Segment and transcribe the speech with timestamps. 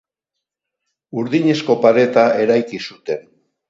[1.19, 3.35] Burdinezko pareta eraiki zuten.